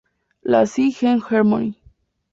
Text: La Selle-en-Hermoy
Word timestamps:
La 0.41 0.65
Selle-en-Hermoy 0.65 1.75